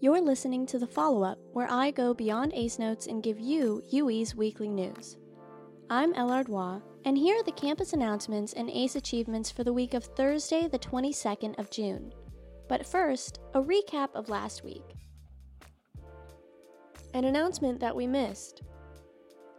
You're 0.00 0.20
listening 0.20 0.64
to 0.66 0.78
the 0.78 0.86
follow 0.86 1.24
up, 1.24 1.40
where 1.52 1.68
I 1.68 1.90
go 1.90 2.14
beyond 2.14 2.52
Ace 2.54 2.78
Notes 2.78 3.08
and 3.08 3.20
give 3.20 3.40
you 3.40 3.82
UE's 3.90 4.32
weekly 4.32 4.68
news. 4.68 5.16
I'm 5.90 6.14
El 6.14 6.30
Ardois, 6.30 6.80
and 7.04 7.18
here 7.18 7.36
are 7.36 7.42
the 7.42 7.50
campus 7.50 7.92
announcements 7.94 8.52
and 8.52 8.70
ACE 8.70 8.94
achievements 8.94 9.50
for 9.50 9.64
the 9.64 9.72
week 9.72 9.94
of 9.94 10.04
Thursday, 10.04 10.68
the 10.68 10.78
22nd 10.78 11.58
of 11.58 11.72
June. 11.72 12.12
But 12.68 12.86
first, 12.86 13.40
a 13.54 13.60
recap 13.60 14.10
of 14.14 14.28
last 14.28 14.62
week. 14.62 14.84
An 17.12 17.24
announcement 17.24 17.80
that 17.80 17.96
we 17.96 18.06
missed. 18.06 18.62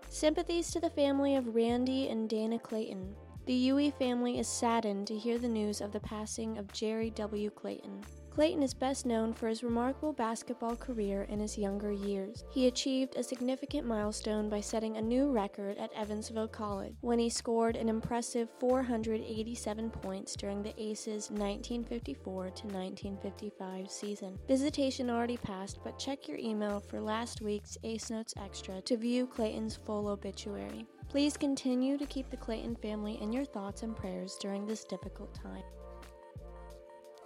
Sympathies 0.08 0.72
to 0.72 0.80
the 0.80 0.90
family 0.90 1.36
of 1.36 1.54
Randy 1.54 2.08
and 2.08 2.30
Dana 2.30 2.60
Clayton. 2.60 3.14
The 3.46 3.54
UE 3.54 3.92
family 3.92 4.40
is 4.40 4.48
saddened 4.48 5.06
to 5.08 5.18
hear 5.18 5.38
the 5.38 5.50
news 5.50 5.82
of 5.82 5.92
the 5.92 6.00
passing 6.00 6.58
of 6.58 6.72
Jerry 6.72 7.10
W. 7.10 7.50
Clayton. 7.50 8.06
Clayton 8.40 8.64
is 8.64 8.74
best 8.74 9.06
known 9.06 9.34
for 9.34 9.50
his 9.50 9.64
remarkable 9.64 10.14
basketball 10.14 10.74
career 10.74 11.24
in 11.24 11.42
his 11.42 11.58
younger 11.58 11.92
years. 11.92 12.46
He 12.50 12.68
achieved 12.68 13.18
a 13.18 13.22
significant 13.22 13.86
milestone 13.86 14.48
by 14.48 14.62
setting 14.62 14.96
a 14.96 15.02
new 15.02 15.30
record 15.30 15.78
at 15.78 15.92
Evansville 15.92 16.48
College 16.48 16.96
when 17.02 17.20
he 17.20 17.28
scored 17.30 17.76
an 17.76 17.90
impressive 17.90 18.48
487 18.62 19.90
points 19.90 20.38
during 20.38 20.64
the 20.64 20.74
Aces 20.82 21.30
1954 21.32 22.44
to 22.44 22.68
1955 22.68 23.92
season. 23.92 24.40
Visitation 24.48 25.10
already 25.10 25.36
passed, 25.36 25.80
but 25.84 26.00
check 26.00 26.26
your 26.26 26.38
email 26.38 26.80
for 26.80 27.02
last 27.02 27.42
week's 27.42 27.78
Ace 27.84 28.10
Notes 28.10 28.34
Extra 28.42 28.80
to 28.84 28.96
view 28.96 29.28
Clayton's 29.28 29.76
full 29.76 30.08
obituary. 30.08 30.88
Please 31.10 31.36
continue 31.36 31.98
to 31.98 32.06
keep 32.06 32.30
the 32.30 32.38
Clayton 32.38 32.78
family 32.78 33.22
in 33.22 33.34
your 33.34 33.44
thoughts 33.44 33.84
and 33.84 33.98
prayers 33.98 34.38
during 34.40 34.66
this 34.66 34.86
difficult 34.86 35.34
time. 35.34 35.64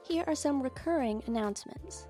Here 0.07 0.23
are 0.27 0.35
some 0.35 0.61
recurring 0.61 1.23
announcements. 1.27 2.07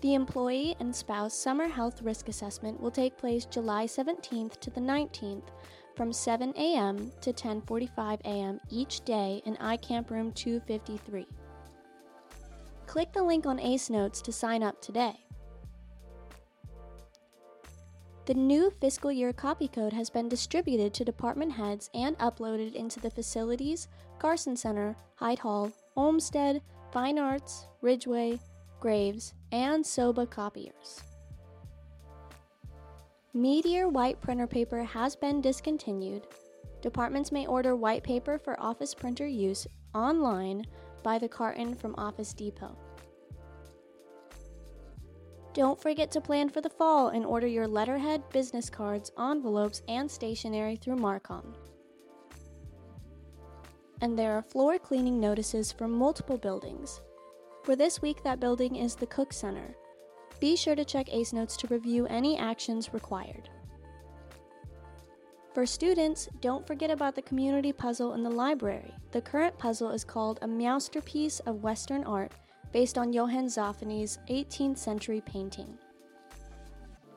The 0.00 0.14
Employee 0.14 0.76
and 0.80 0.94
Spouse 0.94 1.34
Summer 1.34 1.68
Health 1.68 2.02
Risk 2.02 2.28
Assessment 2.28 2.80
will 2.80 2.90
take 2.90 3.16
place 3.16 3.44
July 3.44 3.86
17th 3.86 4.58
to 4.60 4.70
the 4.70 4.80
19th 4.80 5.48
from 5.96 6.12
7 6.12 6.52
a.m. 6.56 7.12
to 7.20 7.32
10:45 7.32 8.20
a.m. 8.22 8.60
each 8.70 9.04
day 9.04 9.42
in 9.44 9.56
iCamp 9.56 10.10
room 10.10 10.32
253. 10.32 11.26
Click 12.86 13.12
the 13.12 13.22
link 13.22 13.46
on 13.46 13.58
ACE 13.58 13.90
Notes 13.90 14.20
to 14.22 14.32
sign 14.32 14.62
up 14.62 14.80
today. 14.80 15.16
The 18.26 18.34
new 18.34 18.70
fiscal 18.70 19.12
year 19.12 19.32
copy 19.32 19.68
code 19.68 19.92
has 19.92 20.08
been 20.08 20.28
distributed 20.28 20.94
to 20.94 21.04
department 21.04 21.52
heads 21.52 21.90
and 21.92 22.16
uploaded 22.18 22.74
into 22.74 22.98
the 22.98 23.10
Facilities, 23.10 23.88
Carson 24.18 24.56
Center, 24.56 24.96
Hyde 25.16 25.40
Hall, 25.40 25.72
Olmsted, 25.96 26.60
Fine 26.92 27.18
Arts, 27.18 27.66
Ridgway, 27.80 28.40
Graves, 28.80 29.34
and 29.52 29.86
Soba 29.86 30.26
copiers. 30.26 31.00
Meteor 33.32 33.88
white 33.88 34.20
printer 34.20 34.46
paper 34.46 34.82
has 34.82 35.14
been 35.14 35.40
discontinued. 35.40 36.26
Departments 36.82 37.32
may 37.32 37.46
order 37.46 37.76
white 37.76 38.02
paper 38.02 38.38
for 38.38 38.60
office 38.60 38.94
printer 38.94 39.26
use 39.26 39.66
online 39.94 40.64
by 41.02 41.18
the 41.18 41.28
carton 41.28 41.74
from 41.74 41.94
Office 41.96 42.32
Depot. 42.34 42.76
Don't 45.52 45.80
forget 45.80 46.10
to 46.10 46.20
plan 46.20 46.48
for 46.48 46.60
the 46.60 46.70
fall 46.70 47.08
and 47.08 47.24
order 47.24 47.46
your 47.46 47.68
letterhead, 47.68 48.28
business 48.30 48.68
cards, 48.68 49.12
envelopes, 49.16 49.82
and 49.86 50.10
stationery 50.10 50.74
through 50.74 50.96
Marcom 50.96 51.54
and 54.04 54.18
there 54.18 54.36
are 54.36 54.42
floor 54.42 54.78
cleaning 54.78 55.18
notices 55.18 55.72
for 55.72 55.88
multiple 55.88 56.36
buildings. 56.36 57.00
For 57.62 57.74
this 57.74 58.02
week, 58.02 58.22
that 58.22 58.38
building 58.38 58.76
is 58.76 58.94
the 58.94 59.06
Koch 59.06 59.32
Center. 59.32 59.74
Be 60.40 60.56
sure 60.56 60.74
to 60.74 60.84
check 60.84 61.08
ACE 61.10 61.32
Notes 61.32 61.56
to 61.56 61.68
review 61.68 62.06
any 62.08 62.38
actions 62.38 62.92
required. 62.92 63.48
For 65.54 65.64
students, 65.64 66.28
don't 66.42 66.66
forget 66.66 66.90
about 66.90 67.14
the 67.14 67.22
community 67.22 67.72
puzzle 67.72 68.12
in 68.12 68.22
the 68.22 68.30
library. 68.30 68.92
The 69.12 69.22
current 69.22 69.56
puzzle 69.56 69.90
is 69.90 70.04
called 70.04 70.38
A 70.42 70.46
Masterpiece 70.46 71.40
of 71.40 71.62
Western 71.62 72.04
Art 72.04 72.32
based 72.72 72.98
on 72.98 73.10
Johann 73.10 73.46
Zoffany's 73.46 74.18
18th 74.28 74.76
century 74.76 75.22
painting. 75.24 75.78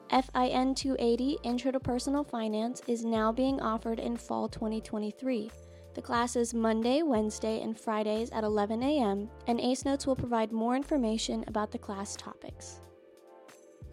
FIN 0.09 0.73
280 0.73 1.37
Intro 1.43 1.71
to 1.71 1.81
Personal 1.81 2.23
Finance 2.23 2.81
is 2.87 3.03
now 3.03 3.33
being 3.33 3.59
offered 3.59 3.99
in 3.99 4.15
fall 4.15 4.47
2023. 4.47 5.51
The 5.97 6.03
class 6.03 6.35
is 6.35 6.53
Monday, 6.53 7.01
Wednesday, 7.01 7.59
and 7.59 7.75
Fridays 7.75 8.29
at 8.29 8.43
11 8.43 8.83
a.m., 8.83 9.31
and 9.47 9.59
ACE 9.59 9.83
Notes 9.83 10.05
will 10.05 10.15
provide 10.15 10.51
more 10.51 10.75
information 10.75 11.43
about 11.47 11.71
the 11.71 11.79
class 11.79 12.15
topics. 12.15 12.81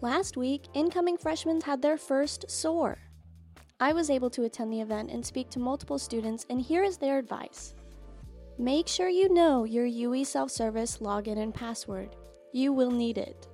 Last 0.01 0.37
week, 0.37 0.65
incoming 0.75 1.17
freshmen 1.17 1.61
had 1.61 1.81
their 1.81 1.97
first 1.97 2.45
SOAR. 2.47 2.99
I 3.79 3.91
was 3.91 4.11
able 4.11 4.29
to 4.29 4.43
attend 4.43 4.71
the 4.71 4.81
event 4.81 5.09
and 5.09 5.25
speak 5.25 5.49
to 5.49 5.59
multiple 5.59 5.97
students, 5.97 6.45
and 6.51 6.61
here 6.61 6.83
is 6.83 6.97
their 6.97 7.17
advice. 7.17 7.73
Make 8.59 8.87
sure 8.87 9.09
you 9.09 9.33
know 9.33 9.63
your 9.63 9.87
UE 9.87 10.25
self 10.25 10.51
service 10.51 10.99
login 10.99 11.39
and 11.39 11.55
password. 11.55 12.15
You 12.53 12.71
will 12.71 12.91
need 12.91 13.17
it. 13.17 13.47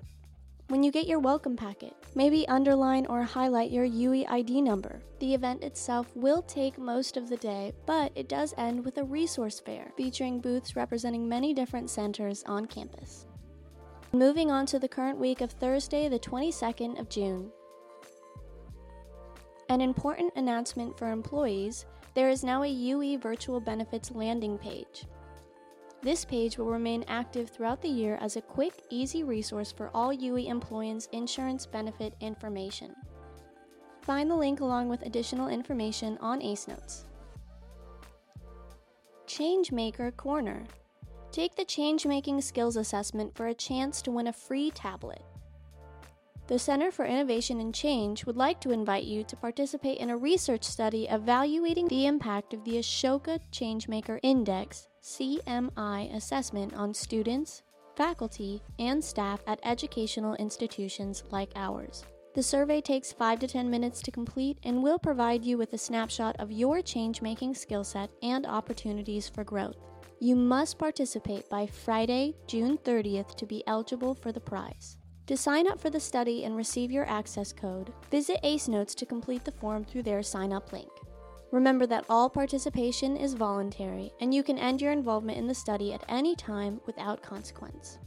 When 0.71 0.83
you 0.83 0.91
get 0.93 1.05
your 1.05 1.19
welcome 1.19 1.57
packet, 1.57 1.93
maybe 2.15 2.47
underline 2.47 3.05
or 3.07 3.23
highlight 3.23 3.71
your 3.71 3.85
UWE 3.85 4.25
ID 4.29 4.61
number. 4.61 5.01
The 5.19 5.33
event 5.33 5.65
itself 5.65 6.07
will 6.15 6.41
take 6.43 6.77
most 6.77 7.17
of 7.17 7.27
the 7.27 7.35
day, 7.35 7.73
but 7.85 8.13
it 8.15 8.29
does 8.29 8.53
end 8.57 8.85
with 8.85 8.97
a 8.97 9.03
resource 9.03 9.59
fair 9.59 9.91
featuring 9.97 10.39
booths 10.39 10.77
representing 10.77 11.27
many 11.27 11.53
different 11.53 11.89
centers 11.89 12.41
on 12.45 12.67
campus. 12.67 13.27
Moving 14.13 14.49
on 14.49 14.65
to 14.67 14.79
the 14.79 14.87
current 14.87 15.19
week 15.19 15.41
of 15.41 15.51
Thursday, 15.51 16.07
the 16.07 16.17
22nd 16.17 16.97
of 16.97 17.09
June. 17.09 17.51
An 19.67 19.81
important 19.81 20.31
announcement 20.37 20.97
for 20.97 21.11
employees 21.11 21.85
there 22.13 22.29
is 22.29 22.45
now 22.45 22.63
a 22.63 22.67
UE 22.67 23.17
Virtual 23.17 23.59
Benefits 23.59 24.09
landing 24.11 24.57
page. 24.57 25.03
This 26.03 26.25
page 26.25 26.57
will 26.57 26.65
remain 26.65 27.05
active 27.07 27.49
throughout 27.49 27.81
the 27.81 27.87
year 27.87 28.17
as 28.21 28.35
a 28.35 28.41
quick, 28.41 28.73
easy 28.89 29.23
resource 29.23 29.71
for 29.71 29.91
all 29.93 30.11
UE 30.11 30.47
employees' 30.47 31.07
insurance 31.11 31.67
benefit 31.67 32.15
information. 32.19 32.95
Find 34.01 34.29
the 34.29 34.35
link 34.35 34.61
along 34.61 34.89
with 34.89 35.03
additional 35.03 35.47
information 35.47 36.17
on 36.19 36.41
ACE 36.41 36.67
Notes. 36.67 37.05
Changemaker 39.27 40.15
Corner 40.17 40.63
Take 41.31 41.55
the 41.55 41.63
Changemaking 41.63 42.41
Skills 42.41 42.77
Assessment 42.77 43.35
for 43.35 43.47
a 43.47 43.53
chance 43.53 44.01
to 44.01 44.11
win 44.11 44.25
a 44.25 44.33
free 44.33 44.71
tablet. 44.71 45.21
The 46.47 46.57
Center 46.57 46.91
for 46.91 47.05
Innovation 47.05 47.61
and 47.61 47.73
Change 47.73 48.25
would 48.25 48.35
like 48.35 48.59
to 48.61 48.71
invite 48.71 49.05
you 49.05 49.23
to 49.23 49.35
participate 49.37 49.99
in 49.99 50.09
a 50.09 50.17
research 50.17 50.63
study 50.63 51.07
evaluating 51.07 51.87
the 51.87 52.07
impact 52.07 52.55
of 52.55 52.65
the 52.65 52.73
Ashoka 52.73 53.39
Changemaker 53.53 54.19
Index 54.23 54.87
CMI 55.03 56.15
assessment 56.15 56.73
on 56.75 56.93
students, 56.93 57.63
faculty, 57.95 58.61
and 58.77 59.03
staff 59.03 59.41
at 59.47 59.59
educational 59.63 60.35
institutions 60.35 61.23
like 61.31 61.51
ours. 61.55 62.05
The 62.33 62.43
survey 62.43 62.79
takes 62.79 63.11
5 63.11 63.39
to 63.39 63.47
10 63.47 63.69
minutes 63.69 64.01
to 64.03 64.11
complete 64.11 64.57
and 64.63 64.81
will 64.81 64.99
provide 64.99 65.43
you 65.43 65.57
with 65.57 65.73
a 65.73 65.77
snapshot 65.77 66.35
of 66.39 66.51
your 66.51 66.81
change 66.81 67.21
making 67.21 67.55
skill 67.55 67.83
set 67.83 68.09
and 68.21 68.45
opportunities 68.45 69.27
for 69.27 69.43
growth. 69.43 69.75
You 70.19 70.35
must 70.35 70.77
participate 70.77 71.49
by 71.49 71.65
Friday, 71.65 72.35
June 72.47 72.77
30th 72.77 73.35
to 73.35 73.45
be 73.45 73.63
eligible 73.67 74.13
for 74.13 74.31
the 74.31 74.39
prize. 74.39 74.97
To 75.27 75.35
sign 75.35 75.67
up 75.67 75.79
for 75.79 75.89
the 75.89 75.99
study 75.99 76.45
and 76.45 76.55
receive 76.55 76.91
your 76.91 77.09
access 77.09 77.51
code, 77.51 77.91
visit 78.11 78.39
ACE 78.43 78.67
Notes 78.67 78.93
to 78.95 79.05
complete 79.05 79.43
the 79.43 79.51
form 79.51 79.83
through 79.83 80.03
their 80.03 80.21
sign 80.21 80.53
up 80.53 80.71
link. 80.71 80.91
Remember 81.51 81.85
that 81.85 82.05
all 82.09 82.29
participation 82.29 83.17
is 83.17 83.33
voluntary 83.33 84.11
and 84.21 84.33
you 84.33 84.41
can 84.41 84.57
end 84.57 84.81
your 84.81 84.93
involvement 84.93 85.37
in 85.37 85.47
the 85.47 85.53
study 85.53 85.93
at 85.93 86.03
any 86.07 86.35
time 86.35 86.79
without 86.85 87.21
consequence. 87.21 87.99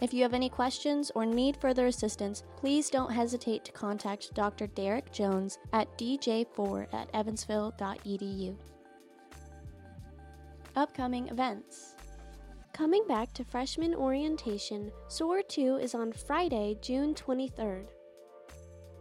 If 0.00 0.14
you 0.14 0.22
have 0.22 0.32
any 0.32 0.48
questions 0.48 1.12
or 1.14 1.26
need 1.26 1.58
further 1.58 1.86
assistance, 1.86 2.42
please 2.56 2.88
don't 2.88 3.12
hesitate 3.12 3.66
to 3.66 3.72
contact 3.72 4.32
Dr. 4.32 4.66
Derek 4.68 5.12
Jones 5.12 5.58
at 5.74 5.96
dj4 5.98 6.86
at 6.94 7.12
evansville.edu. 7.12 8.56
Upcoming 10.74 11.28
events. 11.28 11.96
Coming 12.72 13.06
back 13.06 13.34
to 13.34 13.44
freshman 13.44 13.94
orientation, 13.94 14.90
SOAR 15.08 15.42
2 15.42 15.76
is 15.82 15.94
on 15.94 16.12
Friday, 16.12 16.78
June 16.80 17.14
23rd. 17.14 17.88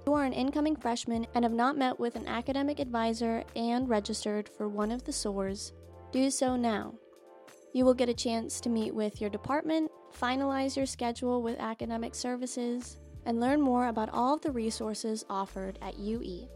You 0.09 0.15
are 0.15 0.25
an 0.25 0.33
incoming 0.33 0.75
freshman 0.75 1.27
and 1.35 1.45
have 1.45 1.53
not 1.53 1.77
met 1.77 1.99
with 1.99 2.15
an 2.15 2.25
academic 2.25 2.79
advisor 2.79 3.43
and 3.55 3.87
registered 3.87 4.49
for 4.49 4.67
one 4.67 4.89
of 4.89 5.03
the 5.03 5.13
SOARs. 5.13 5.71
Do 6.11 6.31
so 6.31 6.55
now. 6.55 6.95
You 7.73 7.85
will 7.85 7.93
get 7.93 8.09
a 8.09 8.13
chance 8.15 8.59
to 8.61 8.69
meet 8.69 8.91
with 8.91 9.21
your 9.21 9.29
department, 9.29 9.91
finalize 10.19 10.75
your 10.75 10.87
schedule 10.87 11.43
with 11.43 11.59
academic 11.59 12.15
services, 12.15 12.97
and 13.27 13.39
learn 13.39 13.61
more 13.61 13.89
about 13.89 14.09
all 14.09 14.33
of 14.33 14.41
the 14.41 14.51
resources 14.51 15.25
offered 15.29 15.77
at 15.79 15.99
UE. 15.99 16.47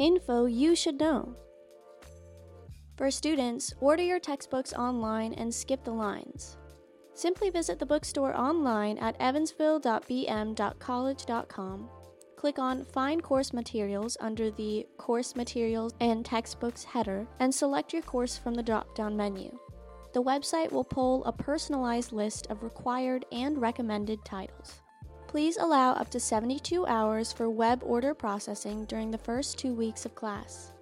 Info 0.00 0.46
you 0.46 0.74
should 0.74 0.98
know. 0.98 1.36
For 2.96 3.08
students, 3.08 3.72
order 3.78 4.02
your 4.02 4.18
textbooks 4.18 4.72
online 4.72 5.34
and 5.34 5.54
skip 5.54 5.84
the 5.84 5.92
lines. 5.92 6.56
Simply 7.20 7.50
visit 7.50 7.78
the 7.78 7.84
bookstore 7.84 8.34
online 8.34 8.96
at 8.96 9.14
evansville.bm.college.com. 9.20 11.90
Click 12.36 12.58
on 12.58 12.82
Find 12.82 13.22
Course 13.22 13.52
Materials 13.52 14.16
under 14.22 14.50
the 14.50 14.86
Course 14.96 15.36
Materials 15.36 15.92
and 16.00 16.24
Textbooks 16.24 16.82
header 16.82 17.26
and 17.38 17.54
select 17.54 17.92
your 17.92 18.00
course 18.00 18.38
from 18.38 18.54
the 18.54 18.62
drop 18.62 18.94
down 18.94 19.18
menu. 19.18 19.54
The 20.14 20.22
website 20.22 20.72
will 20.72 20.82
pull 20.82 21.22
a 21.26 21.32
personalized 21.32 22.12
list 22.12 22.46
of 22.46 22.62
required 22.62 23.26
and 23.30 23.60
recommended 23.60 24.24
titles. 24.24 24.80
Please 25.28 25.58
allow 25.58 25.92
up 25.92 26.08
to 26.12 26.20
72 26.20 26.86
hours 26.86 27.34
for 27.34 27.50
web 27.50 27.82
order 27.84 28.14
processing 28.14 28.86
during 28.86 29.10
the 29.10 29.18
first 29.18 29.58
two 29.58 29.74
weeks 29.74 30.06
of 30.06 30.14
class. 30.14 30.72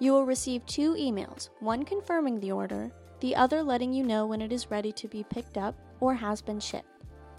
You 0.00 0.12
will 0.12 0.26
receive 0.26 0.66
two 0.66 0.92
emails, 0.96 1.48
one 1.60 1.86
confirming 1.86 2.40
the 2.40 2.52
order, 2.52 2.92
the 3.20 3.34
other 3.34 3.62
letting 3.62 3.92
you 3.92 4.04
know 4.04 4.26
when 4.26 4.42
it 4.42 4.52
is 4.52 4.70
ready 4.70 4.92
to 4.92 5.08
be 5.08 5.24
picked 5.24 5.58
up 5.58 5.74
or 6.00 6.14
has 6.14 6.40
been 6.40 6.60
shipped. 6.60 6.88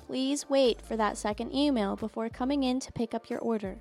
Please 0.05 0.49
wait 0.49 0.81
for 0.81 0.97
that 0.97 1.17
second 1.17 1.53
email 1.53 1.95
before 1.95 2.29
coming 2.29 2.63
in 2.63 2.79
to 2.79 2.91
pick 2.91 3.13
up 3.13 3.29
your 3.29 3.39
order. 3.39 3.77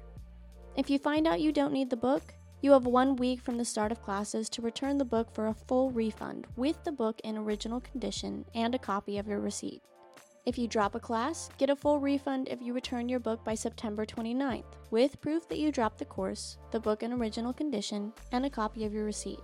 If 0.77 0.91
you 0.91 0.99
find 0.99 1.27
out 1.27 1.41
you 1.41 1.53
don't 1.53 1.73
need 1.73 1.91
the 1.91 1.97
book, 1.97 2.35
you 2.61 2.73
have 2.73 2.87
one 2.87 3.17
week 3.17 3.41
from 3.41 3.56
the 3.56 3.65
start 3.65 3.93
of 3.93 4.03
classes 4.03 4.49
to 4.50 4.62
return 4.62 4.99
the 4.99 5.05
book 5.05 5.33
for 5.33 5.47
a 5.47 5.55
full 5.55 5.91
refund 5.91 6.47
with 6.56 6.83
the 6.85 6.93
book 6.93 7.21
in 7.25 7.37
original 7.37 7.81
condition 7.81 8.44
and 8.55 8.75
a 8.75 8.79
copy 8.79 9.19
of 9.19 9.27
your 9.27 9.41
receipt. 9.41 9.83
If 10.44 10.59
you 10.59 10.67
drop 10.67 10.94
a 10.94 11.01
class, 11.01 11.51
get 11.59 11.71
a 11.71 11.77
full 11.77 12.01
refund 12.01 12.49
if 12.49 12.61
you 12.62 12.73
return 12.73 13.09
your 13.09 13.21
book 13.21 13.44
by 13.44 13.55
September 13.55 14.06
29th, 14.06 14.65
with 14.91 15.21
proof 15.21 15.49
that 15.49 15.59
you 15.59 15.71
dropped 15.71 15.99
the 15.99 16.05
course, 16.05 16.59
the 16.71 16.81
book 16.81 17.03
in 17.03 17.12
original 17.12 17.53
condition, 17.53 18.12
and 18.33 18.47
a 18.47 18.51
copy 18.51 18.85
of 18.85 18.93
your 18.94 19.05
receipt. 19.05 19.41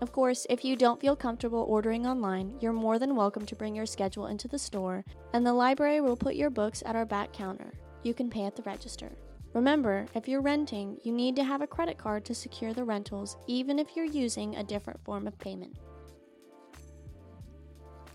Of 0.00 0.12
course, 0.12 0.46
if 0.48 0.64
you 0.64 0.76
don't 0.76 1.00
feel 1.00 1.16
comfortable 1.16 1.66
ordering 1.68 2.06
online, 2.06 2.56
you're 2.60 2.72
more 2.72 3.00
than 3.00 3.16
welcome 3.16 3.44
to 3.46 3.56
bring 3.56 3.74
your 3.74 3.86
schedule 3.86 4.28
into 4.28 4.46
the 4.46 4.58
store, 4.58 5.04
and 5.32 5.44
the 5.44 5.52
library 5.52 6.00
will 6.00 6.16
put 6.16 6.36
your 6.36 6.50
books 6.50 6.84
at 6.86 6.94
our 6.94 7.04
back 7.04 7.32
counter. 7.32 7.72
You 8.04 8.14
can 8.14 8.30
pay 8.30 8.44
at 8.44 8.54
the 8.54 8.62
register. 8.62 9.10
Remember, 9.54 10.06
if 10.14 10.28
you're 10.28 10.40
renting, 10.40 10.98
you 11.02 11.12
need 11.12 11.34
to 11.34 11.42
have 11.42 11.62
a 11.62 11.66
credit 11.66 11.98
card 11.98 12.24
to 12.26 12.34
secure 12.34 12.72
the 12.72 12.84
rentals, 12.84 13.36
even 13.48 13.80
if 13.80 13.96
you're 13.96 14.04
using 14.04 14.54
a 14.54 14.62
different 14.62 15.02
form 15.04 15.26
of 15.26 15.36
payment. 15.40 15.76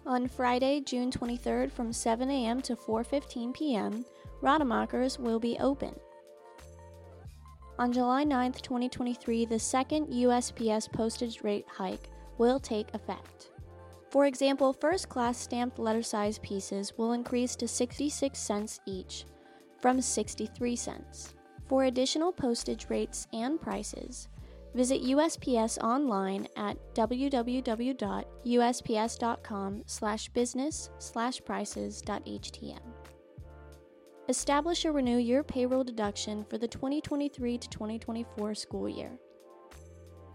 On 0.06 0.27
Friday, 0.27 0.80
June 0.80 1.12
23rd 1.12 1.69
from 1.69 1.91
7 1.91 2.30
a.m. 2.30 2.62
to 2.62 2.77
4:15 2.77 3.53
p.m., 3.53 4.06
Rademachers 4.41 5.19
will 5.19 5.39
be 5.39 5.57
open. 5.59 5.94
On 7.80 7.92
July 7.92 8.24
9, 8.24 8.54
2023, 8.54 9.46
the 9.46 9.60
second 9.60 10.08
USPS 10.08 10.92
postage 10.92 11.42
rate 11.44 11.66
hike 11.68 12.10
will 12.38 12.60
take 12.60 12.94
effect. 12.94 13.52
For 14.10 14.25
example, 14.28 14.74
first 14.74 15.10
class 15.10 15.38
stamped 15.38 15.80
letter 15.80 16.04
size 16.04 16.38
pieces 16.40 16.94
will 16.98 17.14
increase 17.14 17.56
to 17.56 17.68
66 17.68 18.38
cents 18.38 18.80
each 18.86 19.25
from 19.80 20.02
63 20.02 20.75
cents. 20.75 21.34
For 21.68 21.86
additional 21.86 22.31
postage 22.31 22.88
rates 22.90 23.28
and 23.34 23.60
prices, 23.60 24.28
Visit 24.74 25.04
USPS 25.04 25.78
online 25.84 26.48
at 26.56 26.78
www.usps.com 26.96 27.44
Establish 34.30 34.86
or 34.86 34.94
renew 34.94 35.18
your 35.18 35.44
payroll 35.44 35.84
deduction 35.84 36.46
for 36.50 36.58
the 36.58 36.68
2023 36.68 37.58
to 37.58 37.70
2024 37.70 38.56
school 38.56 38.88
year. 38.88 39.20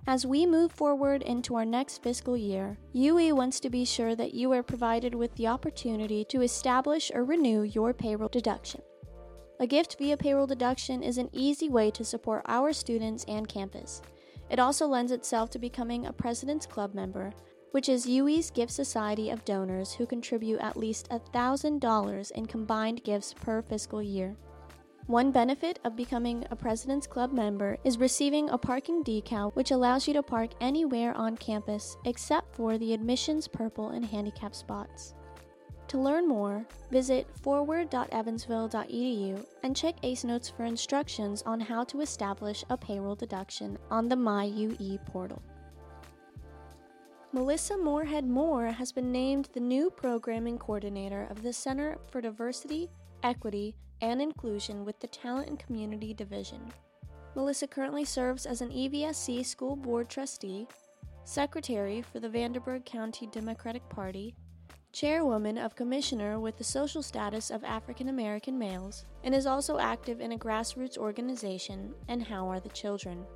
As 0.07 0.27
we 0.27 0.45
move 0.45 0.73
forward 0.73 1.23
into 1.23 1.55
our 1.55 1.65
next 1.65 2.03
fiscal 2.03 2.37
year, 2.37 2.79
UE 2.93 3.35
wants 3.35 3.61
to 3.61 3.71
be 3.71 3.87
sure 3.87 4.15
that 4.15 4.35
you 4.35 4.53
are 4.53 4.63
provided 4.63 5.15
with 5.15 5.35
the 5.37 5.47
opportunity 5.47 6.23
to 6.27 6.43
establish 6.43 7.11
or 7.15 7.25
renew 7.25 7.63
your 7.63 7.95
payroll 7.95 8.29
deduction. 8.29 8.83
A 9.59 9.67
gift 9.67 9.97
via 9.99 10.19
payroll 10.19 10.47
deduction 10.47 11.03
is 11.03 11.17
an 11.17 11.31
easy 11.33 11.71
way 11.71 11.91
to 11.93 12.05
support 12.05 12.43
our 12.47 12.75
students 12.75 13.25
and 13.27 13.49
campus. 13.49 14.03
It 14.51 14.59
also 14.59 14.87
lends 14.87 15.13
itself 15.13 15.49
to 15.51 15.59
becoming 15.59 16.07
a 16.07 16.13
President's 16.13 16.67
Club 16.67 16.95
member, 16.95 17.33
which 17.73 17.89
is 17.89 18.07
UE's 18.07 18.51
gift 18.51 18.73
society 18.73 19.31
of 19.31 19.45
donors 19.45 19.93
who 19.93 20.07
contribute 20.07 20.61
at 20.61 20.77
least 20.77 21.09
$1,000 21.11 22.31
in 22.33 22.47
combined 22.47 23.05
gifts 23.05 23.35
per 23.35 23.63
fiscal 23.63 24.03
year. 24.03 24.37
One 25.07 25.31
benefit 25.31 25.79
of 25.85 25.97
becoming 25.97 26.45
a 26.51 26.57
President's 26.57 27.07
Club 27.07 27.33
member 27.33 27.79
is 27.83 27.97
receiving 27.97 28.51
a 28.51 28.59
parking 28.59 29.03
decal 29.03 29.55
which 29.55 29.71
allows 29.71 30.07
you 30.07 30.13
to 30.13 30.23
park 30.23 30.51
anywhere 30.61 31.17
on 31.17 31.39
campus 31.39 31.97
except 32.05 32.55
for 32.55 32.77
the 32.77 32.93
admissions 32.93 33.49
purple 33.49 33.89
and 33.89 34.05
handicap 34.05 34.55
spots. 34.55 35.15
To 35.89 35.99
learn 35.99 36.29
more, 36.29 36.67
visit 36.91 37.27
forward.evansville.edu 37.41 39.47
and 39.63 39.75
check 39.75 39.95
ACE 40.03 40.25
Notes 40.25 40.51
for 40.51 40.65
instructions 40.65 41.43
on 41.47 41.59
how 41.59 41.85
to 41.85 42.03
establish 42.03 42.63
a 42.69 42.77
payroll 42.77 43.15
deduction 43.15 43.79
on 43.91 44.11
the 44.11 44.17
MyUE 44.17 45.03
portal. 45.07 45.43
Melissa 47.31 47.77
Moorhead 47.77 48.27
Moore 48.27 48.69
has 48.69 48.91
been 48.91 49.13
named 49.13 49.51
the 49.53 49.61
new 49.61 49.91
programming 49.91 50.57
coordinator 50.57 51.27
of 51.31 51.43
the 51.43 51.53
Center 51.53 51.99
for 52.11 52.23
Diversity, 52.23 52.89
Equity, 53.23 53.75
and 54.01 54.23
Inclusion 54.23 54.83
with 54.83 54.99
the 54.99 55.09
Talent 55.09 55.51
and 55.51 55.59
Community 55.59 56.15
Division. 56.15 56.73
Melissa 57.35 57.67
currently 57.67 58.07
serves 58.07 58.47
as 58.47 58.63
an 58.63 58.71
EVSC 58.71 59.45
School 59.45 59.77
Board 59.77 60.09
Trustee, 60.09 60.67
Secretary 61.25 62.01
for 62.01 62.19
the 62.19 62.31
Vanderburgh 62.31 62.87
County 62.87 63.27
Democratic 63.27 63.87
Party, 63.91 64.35
chairwoman 64.93 65.59
of 65.59 65.77
Commissioner 65.77 66.41
with 66.41 66.57
the 66.57 66.65
social 66.65 67.03
status 67.03 67.51
of 67.51 67.63
African 67.63 68.09
American 68.09 68.59
males, 68.59 69.05
and 69.23 69.35
is 69.35 69.45
also 69.45 69.79
active 69.79 70.23
in 70.23 70.33
a 70.33 70.39
grassroots 70.39 70.97
organization, 70.97 71.93
And 72.09 72.23
How 72.23 72.49
Are 72.49 72.59
the 72.59 72.71
Children? 72.71 73.27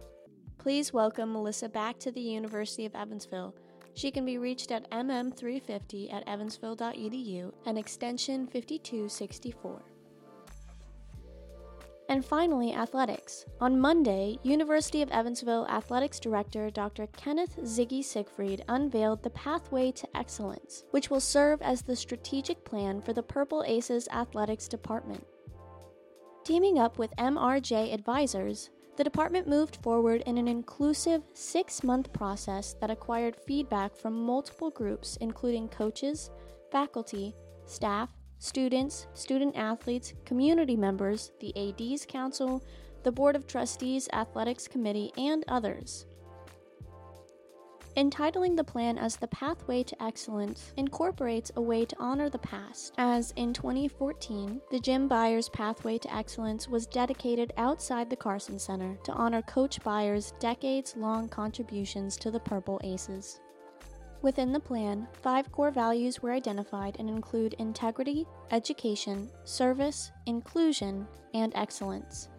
Please 0.56 0.94
welcome 0.94 1.34
Melissa 1.34 1.68
back 1.68 1.98
to 1.98 2.10
the 2.10 2.20
University 2.22 2.86
of 2.86 2.94
Evansville. 2.94 3.54
She 3.94 4.10
can 4.10 4.24
be 4.24 4.38
reached 4.38 4.70
at 4.70 4.90
mm350 4.90 6.12
at 6.12 6.26
evansville.edu 6.26 7.52
and 7.66 7.78
extension 7.78 8.46
5264. 8.46 9.82
And 12.08 12.24
finally, 12.24 12.74
athletics. 12.74 13.46
On 13.60 13.80
Monday, 13.80 14.38
University 14.42 15.00
of 15.00 15.10
Evansville 15.10 15.66
Athletics 15.68 16.20
Director 16.20 16.68
Dr. 16.68 17.06
Kenneth 17.16 17.56
Ziggy 17.62 18.04
Siegfried 18.04 18.64
unveiled 18.68 19.22
the 19.22 19.30
Pathway 19.30 19.92
to 19.92 20.16
Excellence, 20.16 20.84
which 20.90 21.08
will 21.08 21.20
serve 21.20 21.62
as 21.62 21.80
the 21.80 21.96
strategic 21.96 22.64
plan 22.66 23.00
for 23.00 23.14
the 23.14 23.22
Purple 23.22 23.64
Aces 23.66 24.08
Athletics 24.08 24.68
Department. 24.68 25.26
Teaming 26.44 26.78
up 26.78 26.98
with 26.98 27.16
MRJ 27.16 27.94
Advisors, 27.94 28.68
the 28.96 29.04
department 29.04 29.48
moved 29.48 29.76
forward 29.76 30.22
in 30.26 30.36
an 30.38 30.48
inclusive 30.48 31.22
six 31.32 31.82
month 31.82 32.12
process 32.12 32.74
that 32.80 32.90
acquired 32.90 33.36
feedback 33.46 33.96
from 33.96 34.14
multiple 34.14 34.70
groups, 34.70 35.16
including 35.20 35.68
coaches, 35.68 36.30
faculty, 36.70 37.34
staff, 37.66 38.10
students, 38.38 39.06
student 39.14 39.56
athletes, 39.56 40.12
community 40.24 40.76
members, 40.76 41.32
the 41.40 41.54
AD's 41.56 42.04
Council, 42.04 42.62
the 43.02 43.12
Board 43.12 43.34
of 43.34 43.46
Trustees 43.46 44.08
Athletics 44.12 44.68
Committee, 44.68 45.12
and 45.16 45.44
others. 45.48 46.06
Entitling 47.94 48.56
the 48.56 48.64
plan 48.64 48.96
as 48.96 49.16
the 49.16 49.26
Pathway 49.26 49.82
to 49.82 50.02
Excellence 50.02 50.72
incorporates 50.78 51.52
a 51.56 51.60
way 51.60 51.84
to 51.84 51.96
honor 51.98 52.30
the 52.30 52.38
past, 52.38 52.94
as 52.96 53.32
in 53.36 53.52
2014, 53.52 54.62
the 54.70 54.80
Jim 54.80 55.08
Byers 55.08 55.50
Pathway 55.50 55.98
to 55.98 56.14
Excellence 56.14 56.68
was 56.68 56.86
dedicated 56.86 57.52
outside 57.58 58.08
the 58.08 58.16
Carson 58.16 58.58
Center 58.58 58.96
to 59.04 59.12
honor 59.12 59.42
Coach 59.42 59.82
Byers' 59.82 60.32
decades 60.40 60.96
long 60.96 61.28
contributions 61.28 62.16
to 62.16 62.30
the 62.30 62.40
Purple 62.40 62.80
Aces. 62.82 63.40
Within 64.22 64.52
the 64.52 64.60
plan, 64.60 65.06
five 65.20 65.52
core 65.52 65.70
values 65.70 66.22
were 66.22 66.32
identified 66.32 66.96
and 66.98 67.10
include 67.10 67.54
integrity, 67.58 68.26
education, 68.52 69.28
service, 69.44 70.12
inclusion, 70.24 71.06
and 71.34 71.52
excellence. 71.54 72.30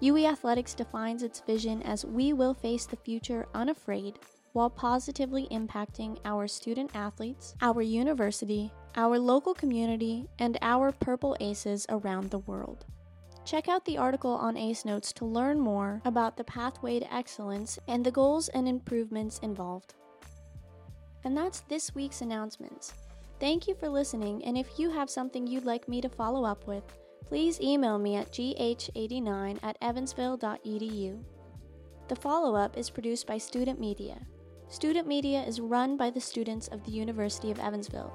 UE 0.00 0.26
Athletics 0.26 0.74
defines 0.74 1.22
its 1.22 1.40
vision 1.40 1.82
as 1.84 2.04
we 2.04 2.34
will 2.34 2.52
face 2.52 2.84
the 2.84 2.96
future 2.96 3.46
unafraid 3.54 4.18
while 4.52 4.70
positively 4.70 5.46
impacting 5.50 6.18
our 6.24 6.48
student 6.48 6.90
athletes, 6.94 7.54
our 7.60 7.82
university, 7.82 8.72
our 8.96 9.18
local 9.18 9.54
community, 9.54 10.28
and 10.38 10.58
our 10.62 10.92
Purple 10.92 11.36
Aces 11.40 11.86
around 11.88 12.30
the 12.30 12.38
world. 12.40 12.84
Check 13.44 13.68
out 13.68 13.84
the 13.84 13.98
article 13.98 14.32
on 14.32 14.56
ACE 14.56 14.84
Notes 14.84 15.12
to 15.14 15.24
learn 15.24 15.58
more 15.58 16.02
about 16.04 16.36
the 16.36 16.44
pathway 16.44 17.00
to 17.00 17.14
excellence 17.14 17.78
and 17.88 18.04
the 18.04 18.10
goals 18.10 18.48
and 18.48 18.68
improvements 18.68 19.38
involved. 19.38 19.94
And 21.24 21.36
that's 21.36 21.60
this 21.60 21.94
week's 21.94 22.20
announcements. 22.20 22.94
Thank 23.38 23.66
you 23.66 23.74
for 23.74 23.88
listening, 23.88 24.44
and 24.44 24.58
if 24.58 24.78
you 24.78 24.90
have 24.90 25.08
something 25.08 25.46
you'd 25.46 25.64
like 25.64 25.88
me 25.88 26.00
to 26.02 26.08
follow 26.08 26.44
up 26.44 26.66
with, 26.66 26.84
please 27.26 27.60
email 27.60 27.98
me 27.98 28.16
at 28.16 28.32
gh89 28.32 29.58
at 29.62 29.80
evansville.edu. 29.80 31.22
The 32.08 32.16
follow 32.16 32.54
up 32.54 32.76
is 32.76 32.90
produced 32.90 33.26
by 33.26 33.38
Student 33.38 33.80
Media. 33.80 34.18
Student 34.70 35.08
Media 35.08 35.42
is 35.42 35.60
run 35.60 35.96
by 35.96 36.10
the 36.10 36.20
students 36.20 36.68
of 36.68 36.84
the 36.84 36.92
University 36.92 37.50
of 37.50 37.58
Evansville. 37.58 38.12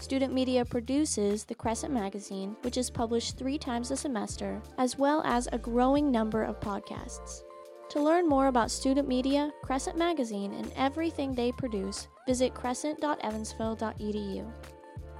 Student 0.00 0.34
Media 0.34 0.64
produces 0.64 1.44
the 1.44 1.54
Crescent 1.54 1.94
Magazine, 1.94 2.56
which 2.62 2.76
is 2.76 2.90
published 2.90 3.38
three 3.38 3.58
times 3.58 3.92
a 3.92 3.96
semester, 3.96 4.60
as 4.76 4.98
well 4.98 5.22
as 5.24 5.46
a 5.52 5.58
growing 5.58 6.10
number 6.10 6.42
of 6.42 6.58
podcasts. 6.58 7.42
To 7.90 8.02
learn 8.02 8.28
more 8.28 8.48
about 8.48 8.72
Student 8.72 9.06
Media, 9.06 9.52
Crescent 9.62 9.96
Magazine, 9.96 10.52
and 10.52 10.72
everything 10.74 11.32
they 11.32 11.52
produce, 11.52 12.08
visit 12.26 12.54
crescent.evansville.edu. 12.54 14.52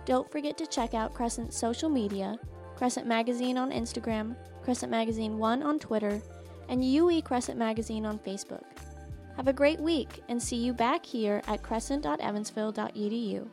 Don't 0.07 0.33
forget 0.33 0.59
to 0.59 0.67
check 0.67 0.93
out 0.93 1.15
Crescent's 1.15 1.57
social 1.57 1.89
media 1.89 2.37
Crescent 2.75 3.07
Magazine 3.07 3.57
on 3.59 3.71
Instagram, 3.71 4.35
Crescent 4.65 4.91
Magazine 4.91 5.39
1 5.39 5.63
on 5.63 5.79
Twitter, 5.79 6.21
and 6.69 6.85
UE 6.85 7.23
Crescent 7.23 7.59
Magazine 7.59 8.05
on 8.05 8.19
Facebook. 8.19 8.65
Have 9.39 9.47
a 9.47 9.53
great 9.53 9.79
week 9.79 10.25
and 10.29 10.43
see 10.43 10.57
you 10.57 10.73
back 10.73 11.07
here 11.07 11.43
at 11.47 11.63
crescent.evansville.edu. 11.63 13.49